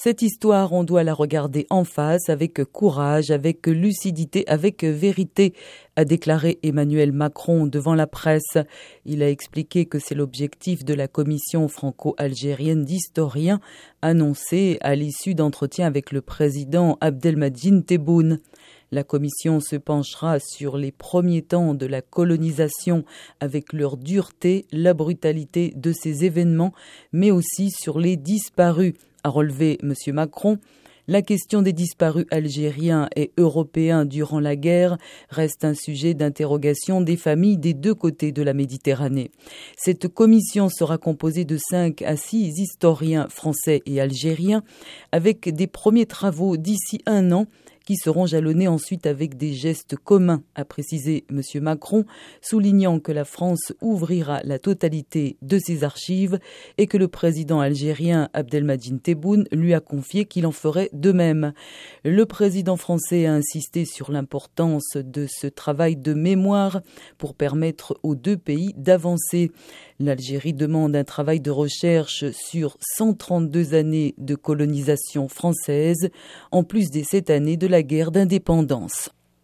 Cette 0.00 0.22
histoire, 0.22 0.72
on 0.72 0.84
doit 0.84 1.02
la 1.02 1.12
regarder 1.12 1.66
en 1.70 1.82
face, 1.82 2.28
avec 2.28 2.62
courage, 2.66 3.32
avec 3.32 3.66
lucidité, 3.66 4.46
avec 4.46 4.84
vérité, 4.84 5.54
a 5.96 6.04
déclaré 6.04 6.60
Emmanuel 6.62 7.10
Macron 7.10 7.66
devant 7.66 7.96
la 7.96 8.06
presse. 8.06 8.58
Il 9.04 9.24
a 9.24 9.28
expliqué 9.28 9.86
que 9.86 9.98
c'est 9.98 10.14
l'objectif 10.14 10.84
de 10.84 10.94
la 10.94 11.08
commission 11.08 11.66
franco-algérienne 11.66 12.84
d'historiens 12.84 13.58
annoncé 14.00 14.78
à 14.82 14.94
l'issue 14.94 15.34
d'entretiens 15.34 15.88
avec 15.88 16.12
le 16.12 16.20
président 16.20 16.96
Abdelmadjid 17.00 17.84
Tebboune. 17.84 18.38
La 18.90 19.04
commission 19.04 19.60
se 19.60 19.76
penchera 19.76 20.38
sur 20.40 20.78
les 20.78 20.92
premiers 20.92 21.42
temps 21.42 21.74
de 21.74 21.84
la 21.84 22.00
colonisation 22.00 23.04
avec 23.40 23.72
leur 23.72 23.96
dureté, 23.96 24.66
la 24.72 24.94
brutalité 24.94 25.72
de 25.76 25.92
ces 25.92 26.24
événements, 26.24 26.72
mais 27.12 27.30
aussi 27.30 27.70
sur 27.70 27.98
les 27.98 28.16
disparus 28.16 28.94
a 29.24 29.28
relevé 29.28 29.78
M. 29.82 29.94
Macron, 30.14 30.58
la 31.08 31.22
question 31.22 31.62
des 31.62 31.72
disparus 31.72 32.26
algériens 32.30 33.08
et 33.16 33.32
européens 33.38 34.04
durant 34.04 34.40
la 34.40 34.56
guerre 34.56 34.98
reste 35.30 35.64
un 35.64 35.72
sujet 35.72 36.12
d'interrogation 36.12 37.00
des 37.00 37.16
familles 37.16 37.56
des 37.56 37.72
deux 37.72 37.94
côtés 37.94 38.30
de 38.30 38.42
la 38.42 38.52
Méditerranée. 38.52 39.30
Cette 39.76 40.08
commission 40.08 40.68
sera 40.68 40.98
composée 40.98 41.46
de 41.46 41.56
cinq 41.56 42.02
à 42.02 42.16
six 42.16 42.60
historiens 42.60 43.26
français 43.28 43.80
et 43.86 44.02
algériens 44.02 44.62
avec 45.10 45.48
des 45.48 45.66
premiers 45.66 46.06
travaux 46.06 46.58
d'ici 46.58 47.00
un 47.06 47.32
an 47.32 47.46
qui 47.88 47.96
seront 47.96 48.26
jalonnés 48.26 48.68
ensuite 48.68 49.06
avec 49.06 49.38
des 49.38 49.54
gestes 49.54 49.96
communs, 49.96 50.42
a 50.54 50.66
précisé 50.66 51.24
M. 51.30 51.40
Macron, 51.62 52.04
soulignant 52.42 53.00
que 53.00 53.12
la 53.12 53.24
France 53.24 53.72
ouvrira 53.80 54.42
la 54.44 54.58
totalité 54.58 55.38
de 55.40 55.58
ses 55.58 55.84
archives 55.84 56.38
et 56.76 56.86
que 56.86 56.98
le 56.98 57.08
président 57.08 57.60
algérien 57.60 58.28
Abdelmadjid 58.34 59.00
Tebboune 59.00 59.46
lui 59.52 59.72
a 59.72 59.80
confié 59.80 60.26
qu'il 60.26 60.46
en 60.46 60.52
ferait 60.52 60.90
de 60.98 61.12
même. 61.12 61.52
Le 62.04 62.26
président 62.26 62.76
français 62.76 63.26
a 63.26 63.34
insisté 63.34 63.84
sur 63.84 64.12
l'importance 64.12 64.96
de 64.96 65.26
ce 65.28 65.46
travail 65.46 65.96
de 65.96 66.14
mémoire 66.14 66.80
pour 67.16 67.34
permettre 67.34 67.98
aux 68.02 68.14
deux 68.14 68.36
pays 68.36 68.74
d'avancer. 68.76 69.50
L'Algérie 70.00 70.54
demande 70.54 70.94
un 70.96 71.04
travail 71.04 71.40
de 71.40 71.50
recherche 71.50 72.30
sur 72.30 72.76
132 72.96 73.74
années 73.74 74.14
de 74.18 74.34
colonisation 74.34 75.28
française, 75.28 76.10
en 76.52 76.64
plus 76.64 76.90
des 76.90 77.04
sept 77.04 77.30
années 77.30 77.56
de 77.56 77.66
la 77.66 77.82
guerre 77.82 78.10
d'indépendance. 78.10 79.10